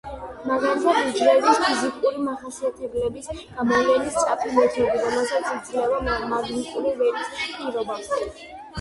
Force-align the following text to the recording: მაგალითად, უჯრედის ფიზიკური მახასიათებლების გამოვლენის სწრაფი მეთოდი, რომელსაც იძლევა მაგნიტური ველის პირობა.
მაგალითად, 0.51 1.01
უჯრედის 1.11 1.59
ფიზიკური 1.65 2.21
მახასიათებლების 2.29 3.29
გამოვლენის 3.35 4.17
სწრაფი 4.19 4.57
მეთოდი, 4.57 5.05
რომელსაც 5.07 5.55
იძლევა 5.55 6.05
მაგნიტური 6.35 6.99
ველის 7.01 7.35
პირობა. 7.47 8.05